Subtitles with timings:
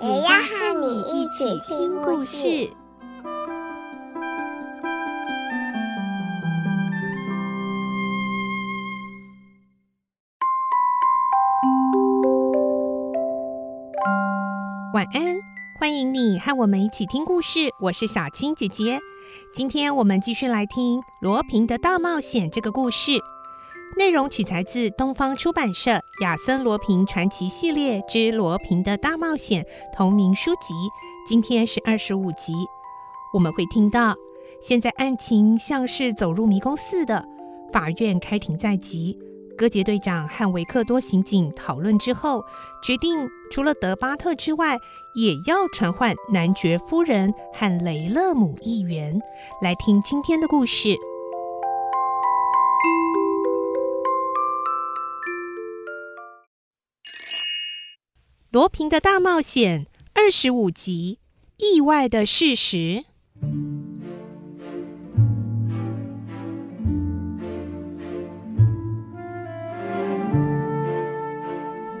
[0.00, 2.70] 也要和你一起听故事。
[14.94, 15.36] 晚安，
[15.80, 17.68] 欢迎你和我们一起听故事。
[17.80, 19.00] 我是小青姐姐，
[19.52, 23.18] 今天我们继续来听《罗平的大冒险》这个故事。
[23.96, 25.90] 内容取材自东方出版社
[26.20, 29.62] 《亚森·罗平传奇系列之罗平的大冒险》
[29.96, 30.74] 同名书籍。
[31.28, 32.52] 今天是二十五集，
[33.32, 34.16] 我们会听到
[34.60, 37.24] 现在案情像是走入迷宫似的，
[37.72, 39.16] 法院开庭在即。
[39.56, 42.44] 戈杰队长和维克多刑警讨论之后，
[42.82, 43.16] 决定
[43.52, 44.76] 除了德巴特之外，
[45.14, 49.20] 也要传唤男爵夫人和雷勒姆议员
[49.62, 50.88] 来听今天的故事。
[58.50, 61.18] 《罗平的大冒险》二十五集：
[61.58, 63.04] 意外的事实。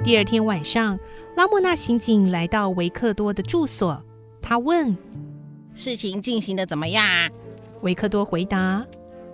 [0.02, 0.98] 第二天晚上，
[1.36, 4.02] 拉莫纳刑警来到维克多的住所。
[4.40, 4.96] 他问
[5.76, 7.04] ：“事情进行的怎么样？”
[7.82, 8.86] 维克多回答：“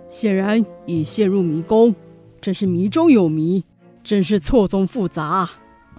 [0.09, 1.95] 显然已陷入迷宫，
[2.41, 3.63] 真是迷中有迷，
[4.03, 5.49] 真是错综复杂。”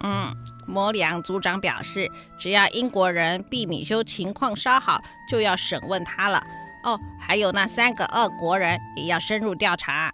[0.05, 0.31] 嗯，
[0.67, 5.01] 摩里昂组长表示，只要英国人毕米修情况稍好，
[5.31, 6.43] 就要审问他了。
[6.85, 10.13] 哦，还有那三个俄国人也要深入调查。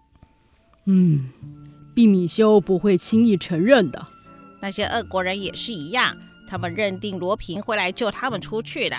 [0.86, 1.30] 嗯，
[1.94, 4.06] 毕米修不会轻易承认的。
[4.60, 6.16] 那些俄国人也是一样，
[6.48, 8.96] 他们认定罗平会来救他们出去的。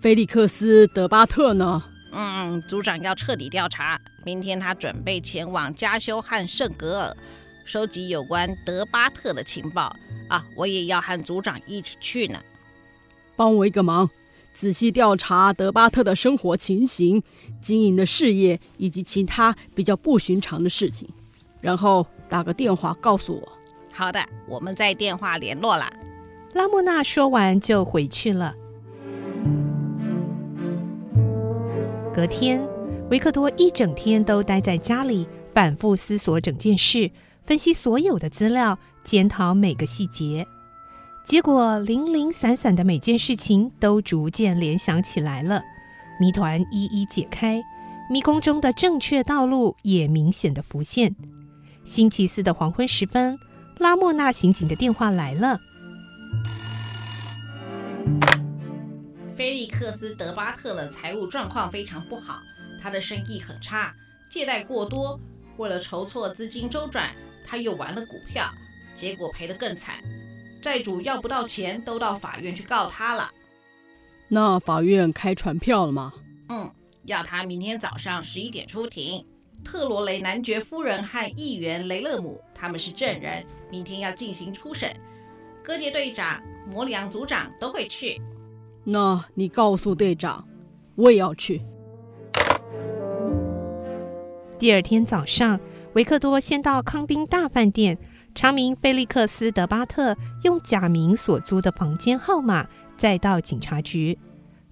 [0.00, 1.82] 菲利克斯·德巴特呢？
[2.12, 4.00] 嗯，组长要彻底调查。
[4.24, 7.16] 明天他准备前往加修和圣格尔，
[7.64, 9.94] 收集有关德巴特的情报。
[10.28, 12.38] 啊，我也要和组长一起去呢。
[13.36, 14.08] 帮我一个忙，
[14.52, 17.22] 仔细调查德巴特的生活情形、
[17.60, 21.08] 经营的事业以及其他比较不寻常的事情，
[21.60, 23.52] 然后打个电话告诉我。
[23.92, 25.92] 好的，我们在电话联络了。
[26.52, 28.54] 拉莫娜说完就回去了。
[32.14, 32.64] 隔天，
[33.10, 37.10] 维克多一整天都待在家里，反复思索整件事，
[37.44, 40.46] 分析所有的资料，检讨每个细节。
[41.24, 45.62] 结果，零零散散的每件事情都逐渐联想起来了，
[46.18, 47.62] 谜团一一解开，
[48.10, 51.14] 迷宫中的正确道路也明显的浮现。
[51.84, 53.38] 星期四的黄昏时分。
[53.78, 55.58] 拉莫纳刑警的电话来了。
[59.36, 62.40] 菲利克斯·德巴特的财务状况非常不好，
[62.80, 63.92] 他的生意很差，
[64.30, 65.18] 借贷过多。
[65.56, 67.10] 为了筹措资金周转，
[67.44, 68.44] 他又玩了股票，
[68.94, 69.96] 结果赔得更惨。
[70.62, 73.30] 债主要不到钱，都到法院去告他了。
[74.28, 76.12] 那法院开传票了吗？
[76.48, 76.70] 嗯，
[77.04, 79.24] 要他明天早上十一点出庭。
[79.62, 84.94] 特罗雷男爵夫人和议员雷勒姆，他们是证人，明天要进行初审。
[85.62, 88.20] 戈杰队长、摩里昂组长都会去。
[88.84, 90.46] 那你告诉队长，
[90.94, 91.62] 我也要去。
[94.58, 95.58] 第二天早上，
[95.94, 97.98] 维克多先到康宾大饭店
[98.34, 102.66] 查明菲利克斯·德巴特用假名所租的房间号码，
[102.98, 104.18] 再到警察局。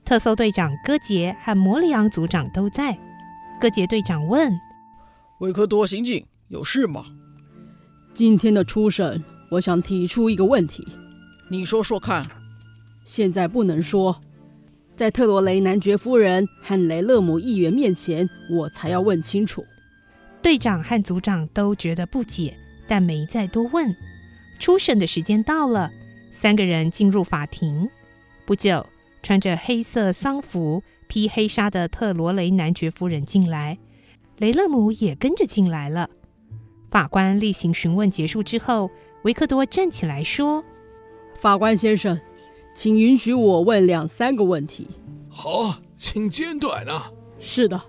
[0.05, 2.99] 特搜队长戈杰和摩里昂组长都在。
[3.61, 4.53] 戈杰队长问。
[5.39, 7.05] 维克多刑警，有事吗？
[8.13, 10.87] 今天的初审，我想提出一个问题。
[11.49, 12.25] 你说说看。
[13.05, 14.21] 现在不能说，
[14.97, 19.65] 在特罗雷男爵夫人和雷勒姆议员面前，我才要问清楚。
[20.41, 22.57] 队长和组长都觉得不解，
[22.93, 23.97] 但没再多问。
[24.59, 25.91] 初审的时间到了，
[26.31, 27.89] 三个人进入法庭。
[28.45, 28.85] 不久，
[29.23, 33.79] 穿着黑色丧服、披黑纱的特罗雷男爵夫人进来。
[34.37, 36.11] 雷勒姆也跟着进来了。
[36.91, 38.91] 法官例行询问结束之后，
[39.23, 40.63] 维克多站起来说
[41.41, 42.21] ：“法官先生，
[42.75, 44.87] 请允许我问两三个问题。
[45.31, 47.11] ”“好，请简短啊。
[47.41, 47.81] ”“是的，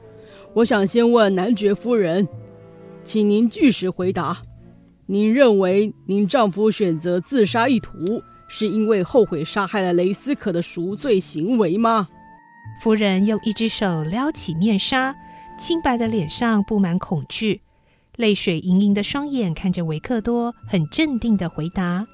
[0.54, 2.26] 我想先问男爵夫人，
[3.04, 4.44] 请您据实回答。
[5.06, 12.08] 您认为您丈夫选择自杀意图是因为后悔杀害了雷斯可的赎罪行为吗？
[12.82, 15.14] 夫人用一只手撩起面纱，
[15.60, 17.62] 清白的脸上布满恐惧，
[18.16, 22.08] 泪水盈盈的双眼看着维克多，很镇定的回答：“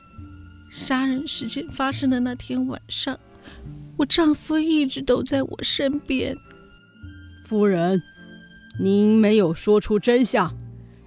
[0.71, 3.19] 杀人事件发生的那天晚上，
[3.97, 6.35] 我丈夫一直都在我身边。”
[7.45, 8.01] 夫人，
[8.79, 10.55] 您没有说出真相，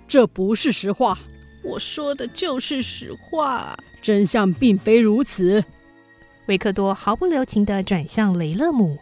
[0.07, 1.19] 这不是实话。
[1.63, 5.65] 我说的就是实话，真相并非如此。
[6.47, 8.99] 维克多毫不留情地转向雷勒姆：“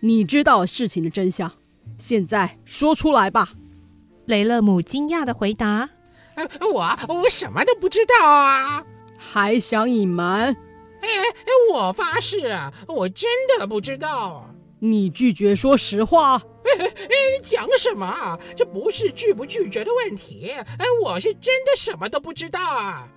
[0.00, 1.52] 你知道事情的真相，
[1.98, 3.52] 现在说出来吧。”
[4.26, 5.90] 雷勒姆惊讶地回答
[6.72, 8.84] ：“我我什么都不知道啊！
[9.18, 10.56] 还想隐瞒？
[11.02, 11.08] 哎，
[11.72, 13.28] 我发誓啊，我真
[13.58, 14.54] 的不知道。
[14.78, 18.38] 你拒绝说实话。”哎哎，讲什么啊？
[18.56, 20.50] 这不是拒不拒绝的问题。
[20.50, 23.08] 哎，我是真的什么都不知道啊。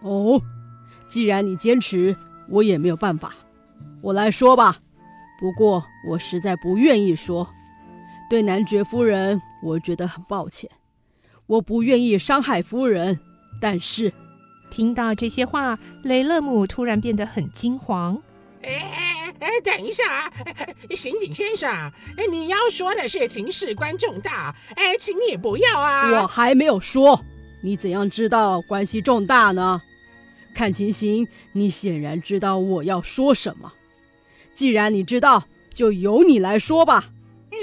[0.00, 0.40] 哦，
[1.08, 2.16] 既然你坚持，
[2.48, 3.34] 我也没有办法。
[4.02, 4.76] 我来说吧。
[5.38, 7.48] 不过我实在不愿意说。
[8.30, 10.70] 对男爵夫人，我觉得很抱歉。
[11.46, 13.20] 我不愿意伤害夫人，
[13.60, 14.12] 但是
[14.70, 18.20] 听到这些话，雷勒姆突然变得很惊慌。
[18.62, 19.05] 哎。
[19.38, 20.32] 哎，等一下啊，
[20.90, 21.70] 刑警先生，
[22.16, 26.22] 哎，你要说的事情事关重大，哎，请你不要啊！
[26.22, 27.20] 我还没有说，
[27.62, 29.82] 你怎样知道关系重大呢？
[30.54, 33.72] 看情形，你显然知道我要说什么。
[34.54, 35.44] 既然你知道，
[35.74, 37.10] 就由你来说吧。
[37.50, 37.58] 嗯、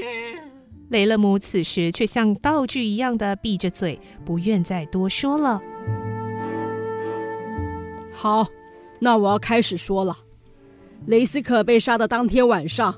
[0.90, 5.60] 雷勒姆此时却像道具一样的闭着嘴，不愿再多说了。
[8.12, 8.48] 好，
[9.00, 10.16] 那我要开始说了。
[11.06, 12.96] 雷斯可被杀的当天晚上，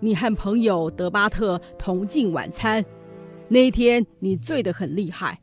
[0.00, 2.84] 你和朋友德巴特同进晚餐。
[3.48, 5.38] 那天你醉得很厉害，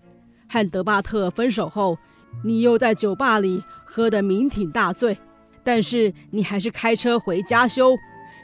[0.48, 1.98] 和德巴特分手后，
[2.44, 5.18] 你又在酒吧里喝得酩酊大醉。
[5.63, 7.96] 但是你还是开车回家休，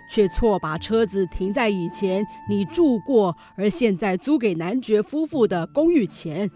[0.10, 6.50] 却错把车子停在以前你住过而现在租给男爵夫妇的公寓前，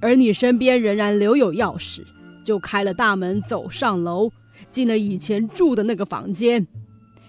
[0.00, 2.00] 而你身边仍然留有钥匙，
[2.42, 4.30] 就开了大门走上楼。
[4.70, 6.66] 进了以前住的那个房间。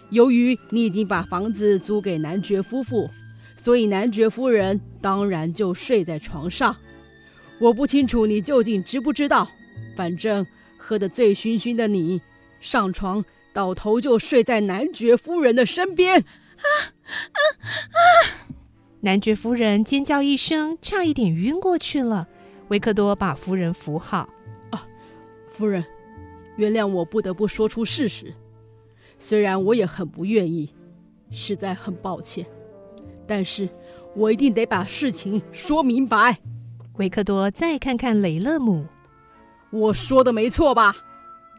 [0.09, 3.09] 由于你已经把房子租给男爵夫妇，
[3.55, 6.75] 所以男爵夫人当然就睡在床上。
[7.59, 9.47] 我不清楚你究竟知不知道，
[9.95, 10.45] 反正
[10.77, 12.21] 喝得醉醺醺的你
[12.59, 13.23] 上床
[13.53, 16.19] 倒头就睡在男爵夫人的身边。
[16.19, 16.65] 啊
[17.03, 17.41] 啊
[17.91, 17.99] 啊！
[19.01, 22.27] 男爵夫人尖叫一声，差一点晕过去了。
[22.69, 24.27] 维克多把夫人扶好。
[24.71, 24.87] 啊，
[25.49, 25.83] 夫人。
[26.59, 28.33] 原谅我不得不说出事实，
[29.17, 30.69] 虽然我也很不愿意，
[31.31, 32.45] 实在很抱歉，
[33.25, 33.69] 但是
[34.13, 36.37] 我一定得把事情说明白。
[36.97, 38.85] 维克多再看看雷勒姆，
[39.71, 40.93] 我说的没错吧？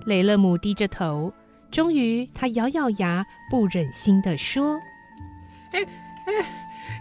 [0.05, 1.33] 雷勒姆低着头，
[1.71, 4.79] 终于他咬咬牙，不忍心地说
[5.73, 5.83] ：“哎
[6.27, 6.35] 哎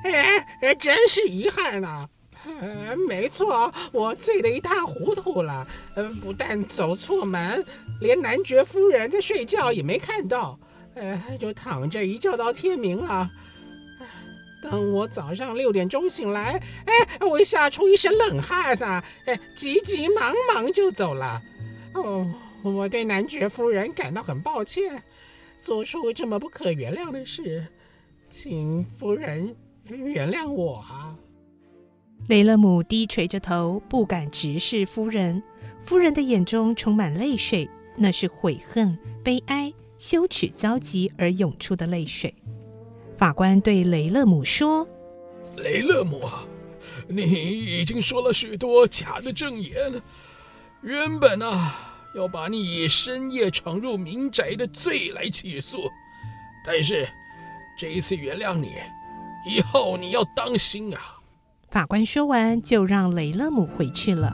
[0.05, 2.07] 哎哎，真是遗憾啊！”
[2.45, 5.67] 嗯，没错，我醉得一塌糊涂了。
[5.95, 7.63] 嗯，不但走错门，
[7.99, 10.57] 连男爵夫人在睡觉也没看到。
[10.95, 13.29] 呃，就躺着一觉到天明了。
[14.61, 21.41] 等我早上六点钟醒来，哎，我吓出一身冷汗呐，哎，急急忙忙就走了。
[21.93, 22.29] 哦，
[22.63, 25.01] 我对男爵夫人感到很抱歉，
[25.61, 27.65] 做出这么不可原谅的事，
[28.29, 29.55] 请夫人
[29.85, 31.15] 原谅我啊。
[32.27, 35.41] 雷勒姆低垂着头，不敢直视夫人。
[35.85, 42.31] 夫人的眼中充满泪水，那是悔恨、悲哀、羞耻交集而涌出的泪水。
[43.17, 44.87] 法官对雷勒姆说
[45.57, 46.21] ：“雷勒姆，
[47.07, 50.01] 你已经说了许多假的证言。
[50.83, 51.75] 原本啊，
[52.15, 55.89] 要把你以深夜闯入民宅的罪来起诉，
[56.63, 57.07] 但是
[57.75, 58.75] 这一次原谅你，
[59.47, 61.15] 以后你要当心啊。”
[61.71, 64.33] 法官说完，就让雷勒姆回去了。